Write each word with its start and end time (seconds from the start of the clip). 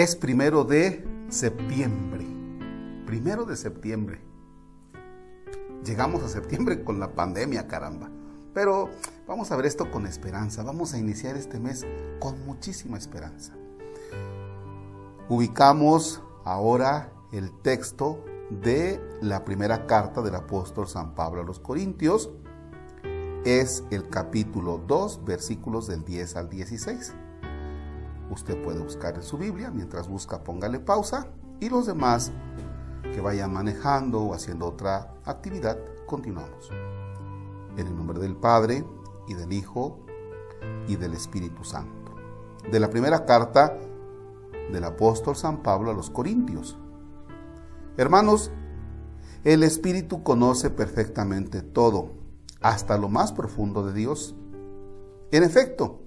Es 0.00 0.16
primero 0.16 0.64
de 0.64 1.06
septiembre. 1.28 2.26
Primero 3.04 3.44
de 3.44 3.54
septiembre. 3.54 4.22
Llegamos 5.84 6.22
a 6.22 6.30
septiembre 6.30 6.82
con 6.84 6.98
la 6.98 7.12
pandemia, 7.14 7.68
caramba. 7.68 8.08
Pero 8.54 8.88
vamos 9.28 9.52
a 9.52 9.56
ver 9.56 9.66
esto 9.66 9.90
con 9.90 10.06
esperanza. 10.06 10.62
Vamos 10.62 10.94
a 10.94 10.98
iniciar 10.98 11.36
este 11.36 11.60
mes 11.60 11.84
con 12.18 12.46
muchísima 12.46 12.96
esperanza. 12.96 13.52
Ubicamos 15.28 16.22
ahora 16.46 17.12
el 17.30 17.52
texto 17.60 18.24
de 18.48 18.98
la 19.20 19.44
primera 19.44 19.86
carta 19.86 20.22
del 20.22 20.34
apóstol 20.34 20.88
San 20.88 21.14
Pablo 21.14 21.42
a 21.42 21.44
los 21.44 21.60
Corintios. 21.60 22.30
Es 23.44 23.84
el 23.90 24.08
capítulo 24.08 24.78
2, 24.78 25.26
versículos 25.26 25.88
del 25.88 26.06
10 26.06 26.36
al 26.36 26.48
16. 26.48 27.12
Usted 28.30 28.62
puede 28.62 28.78
buscar 28.78 29.16
en 29.16 29.22
su 29.22 29.36
Biblia, 29.36 29.70
mientras 29.70 30.08
busca 30.08 30.44
póngale 30.44 30.78
pausa 30.78 31.26
y 31.58 31.68
los 31.68 31.86
demás 31.86 32.30
que 33.12 33.20
vayan 33.20 33.52
manejando 33.52 34.22
o 34.22 34.34
haciendo 34.34 34.66
otra 34.66 35.14
actividad, 35.24 35.78
continuamos. 36.06 36.70
En 37.76 37.86
el 37.86 37.96
nombre 37.96 38.20
del 38.20 38.36
Padre 38.36 38.84
y 39.26 39.34
del 39.34 39.52
Hijo 39.52 39.98
y 40.86 40.96
del 40.96 41.14
Espíritu 41.14 41.64
Santo. 41.64 42.14
De 42.70 42.78
la 42.78 42.88
primera 42.90 43.26
carta 43.26 43.76
del 44.72 44.84
apóstol 44.84 45.34
San 45.34 45.62
Pablo 45.62 45.90
a 45.90 45.94
los 45.94 46.10
Corintios. 46.10 46.78
Hermanos, 47.96 48.52
el 49.42 49.62
Espíritu 49.62 50.22
conoce 50.22 50.70
perfectamente 50.70 51.62
todo, 51.62 52.12
hasta 52.60 52.96
lo 52.96 53.08
más 53.08 53.32
profundo 53.32 53.84
de 53.84 53.92
Dios. 53.92 54.36
En 55.32 55.42
efecto, 55.42 56.00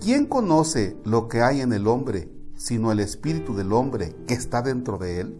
¿quién 0.00 0.26
conoce 0.26 0.96
lo 1.04 1.28
que 1.28 1.42
hay 1.42 1.60
en 1.60 1.72
el 1.72 1.86
hombre 1.86 2.30
sino 2.56 2.92
el 2.92 3.00
Espíritu 3.00 3.54
del 3.54 3.72
hombre 3.72 4.16
que 4.26 4.34
está 4.34 4.62
dentro 4.62 4.98
de 4.98 5.20
él? 5.20 5.38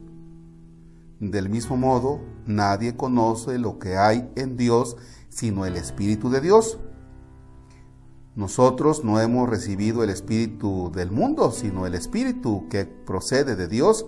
Del 1.19 1.49
mismo 1.49 1.77
modo, 1.77 2.21
nadie 2.47 2.97
conoce 2.97 3.59
lo 3.59 3.79
que 3.79 3.97
hay 3.97 4.31
en 4.37 4.57
Dios 4.57 4.97
sino 5.29 5.65
el 5.65 5.77
Espíritu 5.77 6.31
de 6.31 6.41
Dios. 6.41 6.79
Nosotros 8.37 9.05
no 9.05 9.21
hemos 9.21 9.49
recibido 9.49 10.03
el 10.05 10.11
Espíritu 10.11 10.91
del 10.95 11.11
mundo, 11.11 11.51
sino 11.51 11.87
el 11.87 11.95
Espíritu 11.95 12.69
que 12.69 12.85
procede 12.85 13.57
de 13.57 13.69
Dios, 13.69 14.07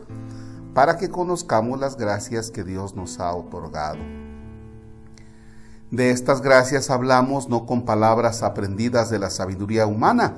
para 0.75 0.97
que 0.97 1.11
conozcamos 1.11 1.79
las 1.79 1.97
gracias 1.97 2.51
que 2.51 2.65
Dios 2.65 2.95
nos 2.95 3.21
ha 3.21 3.35
otorgado. 3.35 3.99
De 5.93 6.11
estas 6.11 6.41
gracias 6.41 6.89
hablamos 6.89 7.51
no 7.51 7.67
con 7.67 7.85
palabras 7.85 8.43
aprendidas 8.43 9.11
de 9.11 9.19
la 9.19 9.29
sabiduría 9.29 9.87
humana, 9.87 10.37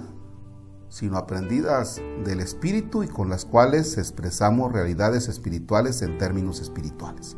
sino 0.88 1.16
aprendidas 1.16 2.02
del 2.24 2.40
Espíritu 2.40 3.04
y 3.04 3.06
con 3.06 3.30
las 3.30 3.44
cuales 3.44 3.96
expresamos 3.96 4.72
realidades 4.72 5.28
espirituales 5.28 6.02
en 6.02 6.18
términos 6.18 6.60
espirituales. 6.60 7.36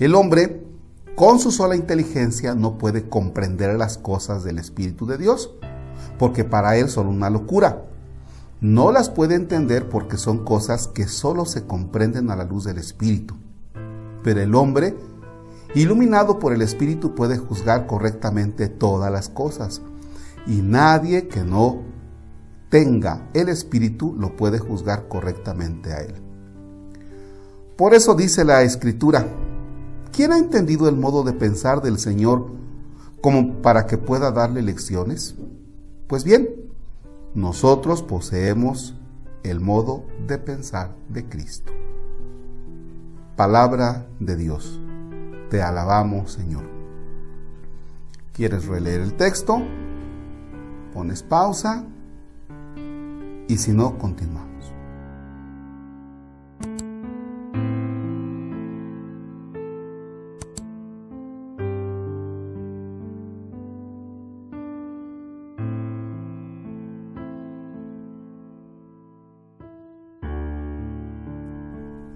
El 0.00 0.16
hombre, 0.16 0.66
con 1.14 1.38
su 1.38 1.52
sola 1.52 1.76
inteligencia, 1.76 2.56
no 2.56 2.78
puede 2.78 3.08
comprender 3.08 3.76
las 3.76 3.96
cosas 3.96 4.42
del 4.42 4.58
Espíritu 4.58 5.06
de 5.06 5.16
Dios, 5.16 5.54
porque 6.18 6.42
para 6.42 6.76
él 6.78 6.88
son 6.88 7.06
una 7.06 7.30
locura. 7.30 7.84
No 8.60 8.90
las 8.90 9.08
puede 9.08 9.36
entender 9.36 9.88
porque 9.88 10.16
son 10.16 10.44
cosas 10.44 10.88
que 10.88 11.06
solo 11.06 11.46
se 11.46 11.64
comprenden 11.64 12.32
a 12.32 12.34
la 12.34 12.42
luz 12.42 12.64
del 12.64 12.78
Espíritu. 12.78 13.36
Pero 14.24 14.40
el 14.40 14.56
hombre, 14.56 14.96
iluminado 15.74 16.38
por 16.38 16.52
el 16.52 16.62
Espíritu, 16.62 17.14
puede 17.14 17.38
juzgar 17.38 17.86
correctamente 17.86 18.68
todas 18.68 19.10
las 19.10 19.28
cosas. 19.28 19.82
Y 20.46 20.62
nadie 20.62 21.28
que 21.28 21.42
no 21.42 21.82
tenga 22.68 23.28
el 23.34 23.48
Espíritu 23.48 24.14
lo 24.18 24.36
puede 24.36 24.58
juzgar 24.58 25.08
correctamente 25.08 25.92
a 25.92 26.00
él. 26.00 26.14
Por 27.76 27.94
eso 27.94 28.14
dice 28.14 28.44
la 28.44 28.62
Escritura, 28.62 29.26
¿quién 30.12 30.32
ha 30.32 30.38
entendido 30.38 30.88
el 30.88 30.96
modo 30.96 31.24
de 31.24 31.32
pensar 31.32 31.82
del 31.82 31.98
Señor 31.98 32.46
como 33.20 33.62
para 33.62 33.86
que 33.86 33.98
pueda 33.98 34.30
darle 34.30 34.62
lecciones? 34.62 35.34
Pues 36.06 36.24
bien, 36.24 36.48
nosotros 37.34 38.02
poseemos 38.02 38.94
el 39.42 39.60
modo 39.60 40.04
de 40.26 40.38
pensar 40.38 40.94
de 41.08 41.28
Cristo. 41.28 41.72
Palabra 43.36 44.06
de 44.20 44.36
Dios. 44.36 44.80
Te 45.54 45.62
alabamos, 45.62 46.32
Señor. 46.32 46.64
¿Quieres 48.32 48.66
releer 48.66 49.02
el 49.02 49.14
texto? 49.14 49.62
Pones 50.92 51.22
pausa 51.22 51.84
y 53.46 53.56
si 53.56 53.70
no, 53.70 53.96
continuamos. 53.96 54.72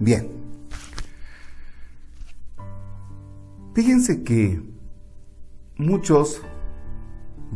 Bien. 0.01 0.38
Fíjense 3.79 4.23
que 4.23 4.61
muchos 5.77 6.41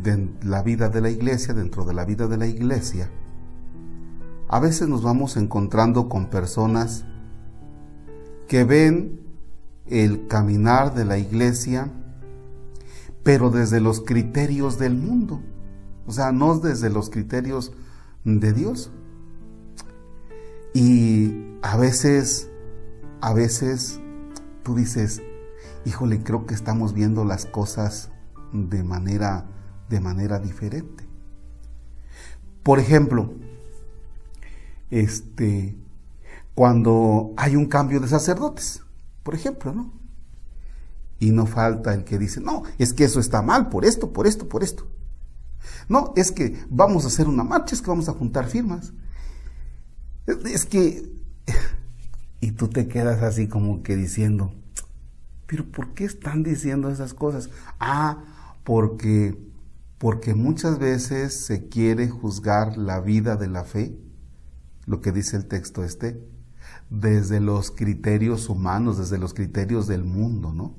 de 0.02 0.30
la 0.42 0.62
vida 0.62 0.88
de 0.88 1.02
la 1.02 1.10
iglesia, 1.10 1.52
dentro 1.52 1.84
de 1.84 1.92
la 1.92 2.06
vida 2.06 2.28
de 2.28 2.38
la 2.38 2.46
iglesia, 2.46 3.10
a 4.48 4.58
veces 4.58 4.88
nos 4.88 5.02
vamos 5.02 5.36
encontrando 5.36 6.08
con 6.08 6.30
personas 6.30 7.04
que 8.48 8.64
ven 8.64 9.20
el 9.84 10.26
caminar 10.26 10.94
de 10.94 11.04
la 11.04 11.18
iglesia, 11.18 11.92
pero 13.22 13.50
desde 13.50 13.82
los 13.82 14.00
criterios 14.00 14.78
del 14.78 14.94
mundo, 14.94 15.42
o 16.06 16.12
sea, 16.12 16.32
no 16.32 16.58
desde 16.58 16.88
los 16.88 17.10
criterios 17.10 17.74
de 18.24 18.54
Dios. 18.54 18.90
Y 20.72 21.34
a 21.60 21.76
veces, 21.76 22.48
a 23.20 23.34
veces 23.34 24.00
tú 24.62 24.74
dices, 24.74 25.20
híjole, 25.84 26.22
creo 26.22 26.46
que 26.46 26.54
estamos 26.54 26.94
viendo 26.94 27.24
las 27.24 27.46
cosas 27.46 28.10
de 28.52 28.82
manera, 28.82 29.46
de 29.88 30.00
manera 30.00 30.38
diferente. 30.38 31.06
Por 32.62 32.78
ejemplo, 32.78 33.34
este, 34.90 35.76
cuando 36.54 37.34
hay 37.36 37.56
un 37.56 37.66
cambio 37.66 38.00
de 38.00 38.08
sacerdotes, 38.08 38.82
por 39.22 39.34
ejemplo, 39.34 39.72
¿no? 39.72 39.92
Y 41.18 41.30
no 41.30 41.46
falta 41.46 41.94
el 41.94 42.04
que 42.04 42.18
dice, 42.18 42.40
no, 42.40 42.62
es 42.78 42.92
que 42.92 43.04
eso 43.04 43.20
está 43.20 43.42
mal, 43.42 43.68
por 43.68 43.84
esto, 43.84 44.12
por 44.12 44.26
esto, 44.26 44.48
por 44.48 44.62
esto. 44.62 44.86
No, 45.88 46.12
es 46.16 46.32
que 46.32 46.64
vamos 46.68 47.04
a 47.04 47.08
hacer 47.08 47.28
una 47.28 47.44
marcha, 47.44 47.74
es 47.74 47.82
que 47.82 47.90
vamos 47.90 48.08
a 48.08 48.12
juntar 48.12 48.46
firmas. 48.46 48.92
Es 50.26 50.64
que... 50.64 51.12
Y 52.40 52.50
tú 52.50 52.68
te 52.68 52.88
quedas 52.88 53.22
así 53.22 53.48
como 53.48 53.82
que 53.82 53.96
diciendo, 53.96 54.52
pero 55.46 55.64
¿por 55.70 55.94
qué 55.94 56.04
están 56.04 56.42
diciendo 56.42 56.90
esas 56.90 57.14
cosas? 57.14 57.50
Ah, 57.78 58.24
porque, 58.64 59.38
porque 59.98 60.34
muchas 60.34 60.78
veces 60.78 61.44
se 61.46 61.68
quiere 61.68 62.08
juzgar 62.08 62.76
la 62.76 63.00
vida 63.00 63.36
de 63.36 63.48
la 63.48 63.64
fe 63.64 63.98
lo 64.86 65.00
que 65.00 65.12
dice 65.12 65.36
el 65.36 65.46
texto 65.46 65.84
este, 65.84 66.20
desde 66.90 67.40
los 67.40 67.70
criterios 67.70 68.48
humanos, 68.48 68.98
desde 68.98 69.18
los 69.18 69.34
criterios 69.34 69.86
del 69.86 70.04
mundo, 70.04 70.52
¿no? 70.52 70.74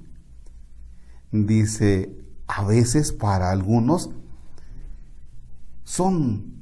Dice, 1.31 2.15
a 2.47 2.63
veces 2.65 3.11
para 3.11 3.51
algunos 3.51 4.11
son 5.83 6.53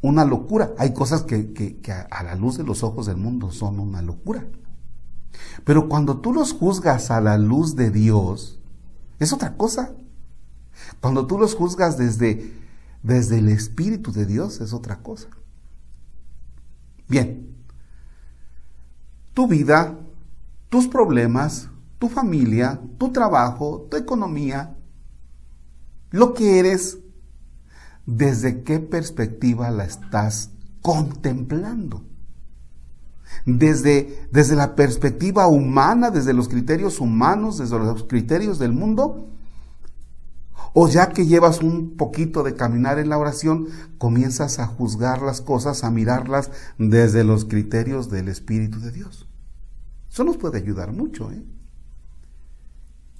una 0.00 0.24
locura. 0.24 0.72
Hay 0.78 0.92
cosas 0.92 1.22
que, 1.22 1.52
que, 1.52 1.92
a 1.92 2.22
la 2.22 2.34
luz 2.34 2.56
de 2.56 2.64
los 2.64 2.82
ojos 2.82 3.06
del 3.06 3.16
mundo 3.16 3.52
son 3.52 3.78
una 3.78 4.02
locura. 4.02 4.46
Pero 5.64 5.88
cuando 5.88 6.18
tú 6.18 6.32
los 6.32 6.52
juzgas 6.52 7.10
a 7.10 7.20
la 7.20 7.38
luz 7.38 7.76
de 7.76 7.90
Dios, 7.90 8.60
es 9.18 9.32
otra 9.32 9.56
cosa. 9.56 9.92
Cuando 11.00 11.26
tú 11.26 11.38
los 11.38 11.54
juzgas 11.54 11.96
desde, 11.96 12.52
desde 13.02 13.38
el 13.38 13.48
Espíritu 13.48 14.12
de 14.12 14.26
Dios, 14.26 14.60
es 14.60 14.72
otra 14.72 15.02
cosa. 15.02 15.28
Bien, 17.08 17.54
tu 19.32 19.46
vida, 19.46 19.98
tus 20.68 20.88
problemas, 20.88 21.68
tu 21.98 22.08
familia, 22.08 22.80
tu 22.98 23.12
trabajo, 23.12 23.86
tu 23.90 23.96
economía, 23.96 24.76
lo 26.10 26.34
que 26.34 26.58
eres, 26.58 26.98
¿desde 28.06 28.62
qué 28.62 28.80
perspectiva 28.80 29.70
la 29.70 29.84
estás 29.84 30.50
contemplando? 30.82 32.04
Desde, 33.46 34.28
desde 34.32 34.56
la 34.56 34.74
perspectiva 34.74 35.46
humana, 35.46 36.10
desde 36.10 36.34
los 36.34 36.48
criterios 36.48 37.00
humanos, 37.00 37.58
desde 37.58 37.78
los 37.78 38.04
criterios 38.04 38.58
del 38.58 38.72
mundo, 38.72 39.28
O 40.78 40.88
ya 40.88 41.08
que 41.08 41.24
llevas 41.24 41.62
un 41.62 41.96
poquito 41.96 42.42
de 42.42 42.54
caminar 42.54 42.98
en 42.98 43.08
la 43.08 43.16
oración, 43.16 43.68
comienzas 43.96 44.58
a 44.58 44.66
juzgar 44.66 45.22
las 45.22 45.40
cosas, 45.40 45.84
a 45.84 45.90
mirarlas 45.90 46.50
desde 46.76 47.24
los 47.24 47.46
criterios 47.46 48.10
del 48.10 48.28
Espíritu 48.28 48.78
de 48.80 48.92
Dios. 48.92 49.26
Eso 50.10 50.22
nos 50.22 50.36
puede 50.36 50.58
ayudar 50.58 50.92
mucho. 50.92 51.30
¿eh? 51.32 51.42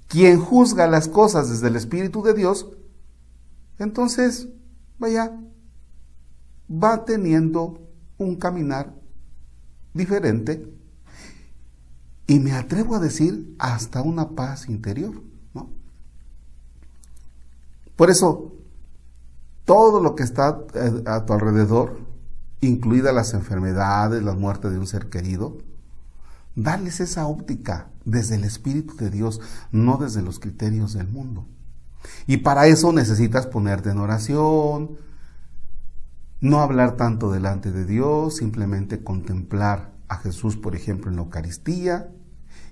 Quien 0.07 0.39
juzga 0.39 0.85
las 0.85 1.07
cosas 1.07 1.49
desde 1.49 1.69
el 1.69 1.75
Espíritu 1.77 2.21
de 2.21 2.35
Dios, 2.35 2.67
entonces, 3.79 4.49
vaya, 4.99 5.39
va 6.69 7.05
teniendo 7.05 7.87
un 8.19 8.35
caminar 8.35 8.93
diferente 9.97 10.71
y 12.27 12.39
me 12.39 12.53
atrevo 12.53 12.95
a 12.95 12.99
decir 12.99 13.55
hasta 13.57 14.01
una 14.01 14.29
paz 14.29 14.69
interior. 14.69 15.21
Por 17.95 18.11
eso, 18.11 18.53
todo 19.65 19.99
lo 20.01 20.15
que 20.15 20.23
está 20.23 20.61
eh, 20.75 21.03
a 21.07 21.25
tu 21.25 21.33
alrededor, 21.33 21.99
incluidas 22.61 23.13
las 23.13 23.33
enfermedades, 23.33 24.21
la 24.23 24.35
muerte 24.35 24.69
de 24.69 24.77
un 24.77 24.85
ser 24.85 25.09
querido, 25.09 25.57
darles 26.55 26.99
esa 26.99 27.25
óptica 27.25 27.89
desde 28.05 28.35
el 28.35 28.43
Espíritu 28.43 28.95
de 28.97 29.09
Dios, 29.09 29.41
no 29.71 29.97
desde 29.97 30.21
los 30.21 30.39
criterios 30.39 30.93
del 30.93 31.07
mundo. 31.07 31.45
Y 32.27 32.37
para 32.37 32.67
eso 32.67 32.93
necesitas 32.93 33.47
ponerte 33.47 33.89
en 33.89 33.97
oración, 33.97 34.97
no 36.39 36.59
hablar 36.59 36.97
tanto 36.97 37.31
delante 37.31 37.71
de 37.71 37.85
Dios, 37.85 38.37
simplemente 38.37 39.03
contemplar 39.03 39.91
a 40.07 40.17
Jesús, 40.17 40.55
por 40.55 40.75
ejemplo, 40.75 41.09
en 41.09 41.17
la 41.17 41.23
Eucaristía, 41.23 42.09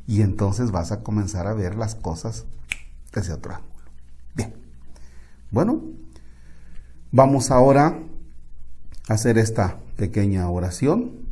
y 0.08 0.22
entonces 0.22 0.72
vas 0.72 0.92
a 0.92 1.02
comenzar 1.02 1.48
a 1.48 1.54
ver 1.54 1.76
las 1.76 1.96
cosas 1.96 2.46
desde 3.14 3.34
otro 3.34 3.56
ángulo. 3.56 3.92
Bien. 4.36 4.54
Bueno, 5.52 5.82
vamos 7.12 7.50
ahora 7.50 8.00
a 9.08 9.14
hacer 9.14 9.38
esta 9.38 9.80
pequeña 9.96 10.50
oración. 10.50 11.26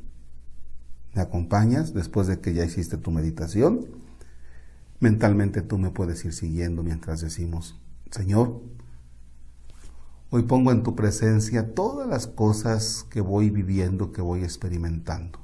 ¿Me 1.13 1.21
acompañas 1.21 1.93
después 1.93 2.25
de 2.25 2.39
que 2.39 2.53
ya 2.53 2.65
hiciste 2.65 2.97
tu 2.97 3.11
meditación? 3.11 3.85
Mentalmente 4.99 5.61
tú 5.61 5.77
me 5.77 5.91
puedes 5.91 6.23
ir 6.25 6.33
siguiendo 6.33 6.81
mientras 6.81 7.21
decimos, 7.21 7.79
Señor, 8.09 8.61
hoy 10.35 10.41
pongo 10.41 10.71
en 10.71 10.81
tu 10.81 10.95
presencia 10.95 11.75
todas 11.75 12.07
las 12.07 12.25
cosas 12.25 13.05
que 13.11 13.21
voy 13.21 13.51
viviendo, 13.51 14.11
que 14.11 14.23
voy 14.23 14.43
experimentando. 14.43 15.37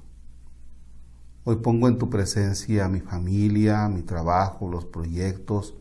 Hoy 1.44 1.57
pongo 1.57 1.88
en 1.88 2.00
tu 2.00 2.09
presencia 2.09 2.89
mi 2.89 3.00
familia, 3.00 3.88
mi 3.88 4.01
trabajo, 4.01 4.68
los 4.68 4.86
proyectos, 4.86 5.75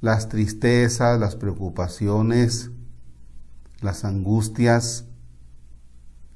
las 0.00 0.28
tristezas, 0.28 1.18
las 1.18 1.34
preocupaciones, 1.34 2.70
las 3.80 4.04
angustias, 4.04 5.06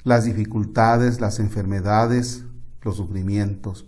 las 0.03 0.25
dificultades, 0.25 1.21
las 1.21 1.39
enfermedades, 1.39 2.45
los 2.83 2.97
sufrimientos. 2.97 3.87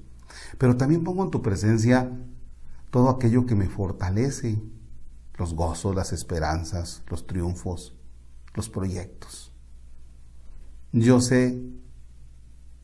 Pero 0.58 0.76
también 0.76 1.02
pongo 1.02 1.24
en 1.24 1.32
tu 1.32 1.42
presencia 1.42 2.08
todo 2.92 3.10
aquello 3.10 3.46
que 3.46 3.56
me 3.56 3.66
fortalece, 3.66 4.62
los 5.38 5.54
gozos, 5.54 5.94
las 5.94 6.12
esperanzas, 6.12 7.02
los 7.08 7.26
triunfos, 7.26 7.96
los 8.54 8.68
proyectos. 8.68 9.52
Yo 10.92 11.20
sé 11.20 11.62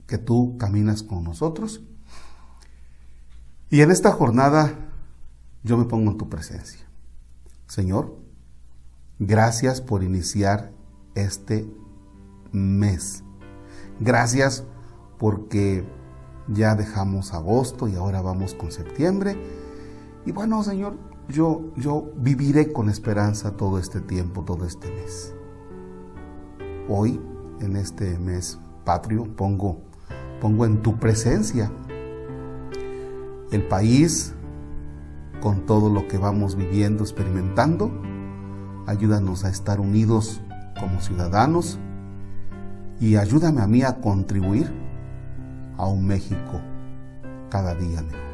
que 0.06 0.18
tú 0.18 0.56
caminas 0.56 1.02
con 1.02 1.24
nosotros 1.24 1.82
y 3.70 3.80
en 3.80 3.90
esta 3.90 4.12
jornada 4.12 4.92
yo 5.64 5.76
me 5.76 5.84
pongo 5.84 6.12
en 6.12 6.18
tu 6.18 6.28
presencia. 6.28 6.86
Señor, 7.66 8.16
gracias 9.18 9.80
por 9.80 10.04
iniciar 10.04 10.72
este 11.14 11.68
mes. 12.52 13.24
Gracias 13.98 14.64
porque 15.18 15.84
ya 16.48 16.74
dejamos 16.74 17.32
agosto 17.32 17.88
y 17.88 17.96
ahora 17.96 18.20
vamos 18.20 18.54
con 18.54 18.70
septiembre. 18.70 19.36
Y 20.26 20.32
bueno, 20.32 20.62
Señor, 20.62 21.13
yo, 21.28 21.72
yo 21.76 22.10
viviré 22.16 22.72
con 22.72 22.88
esperanza 22.88 23.56
todo 23.56 23.78
este 23.78 24.00
tiempo, 24.00 24.42
todo 24.42 24.64
este 24.64 24.90
mes. 24.90 25.34
Hoy, 26.88 27.20
en 27.60 27.76
este 27.76 28.18
mes 28.18 28.58
patrio, 28.84 29.24
pongo, 29.24 29.78
pongo 30.40 30.66
en 30.66 30.82
tu 30.82 30.96
presencia 30.98 31.70
el 33.50 33.62
país, 33.62 34.34
con 35.40 35.66
todo 35.66 35.90
lo 35.90 36.08
que 36.08 36.18
vamos 36.18 36.56
viviendo, 36.56 37.04
experimentando. 37.04 37.90
Ayúdanos 38.86 39.44
a 39.44 39.50
estar 39.50 39.80
unidos 39.80 40.40
como 40.80 41.00
ciudadanos 41.00 41.78
y 43.00 43.16
ayúdame 43.16 43.60
a 43.60 43.66
mí 43.66 43.82
a 43.82 44.00
contribuir 44.00 44.72
a 45.76 45.86
un 45.86 46.06
México 46.06 46.60
cada 47.50 47.74
día 47.74 48.02
mejor. 48.02 48.33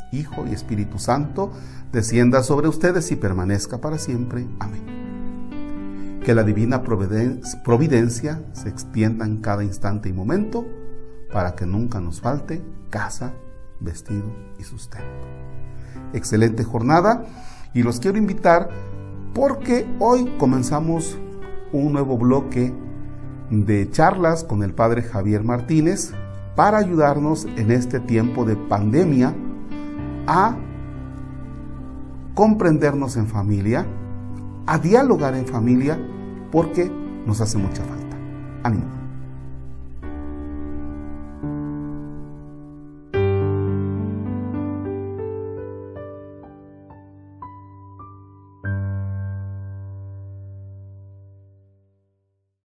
Hijo 0.11 0.45
y 0.47 0.53
Espíritu 0.53 0.99
Santo, 0.99 1.51
descienda 1.91 2.43
sobre 2.43 2.67
ustedes 2.67 3.11
y 3.11 3.15
permanezca 3.15 3.79
para 3.79 3.97
siempre. 3.97 4.47
Amén. 4.59 6.19
Que 6.23 6.35
la 6.35 6.43
divina 6.43 6.83
providencia 6.83 8.43
se 8.53 8.69
extienda 8.69 9.25
en 9.25 9.37
cada 9.37 9.63
instante 9.63 10.09
y 10.09 10.13
momento 10.13 10.65
para 11.31 11.55
que 11.55 11.65
nunca 11.65 11.99
nos 11.99 12.21
falte 12.21 12.61
casa, 12.89 13.33
vestido 13.79 14.25
y 14.59 14.63
sustento. 14.63 15.07
Excelente 16.13 16.63
jornada 16.63 17.25
y 17.73 17.83
los 17.83 17.99
quiero 17.99 18.17
invitar 18.17 18.69
porque 19.33 19.87
hoy 19.99 20.35
comenzamos 20.37 21.17
un 21.71 21.93
nuevo 21.93 22.17
bloque 22.17 22.73
de 23.49 23.89
charlas 23.89 24.43
con 24.43 24.61
el 24.63 24.73
padre 24.73 25.03
Javier 25.03 25.43
Martínez 25.43 26.13
para 26.55 26.77
ayudarnos 26.77 27.45
en 27.45 27.71
este 27.71 27.99
tiempo 27.99 28.45
de 28.45 28.55
pandemia 28.55 29.33
a 30.27 30.55
comprendernos 32.33 33.17
en 33.17 33.27
familia, 33.27 33.85
a 34.65 34.77
dialogar 34.77 35.35
en 35.35 35.47
familia, 35.47 35.99
porque 36.51 36.91
nos 37.25 37.41
hace 37.41 37.57
mucha 37.57 37.83
falta. 37.83 38.17
Ánimo. 38.63 39.00